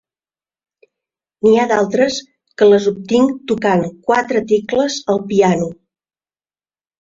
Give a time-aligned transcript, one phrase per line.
[1.47, 2.17] N'hi ha d'altres
[2.61, 5.69] que les obtinc tocant quatre tecles al piano.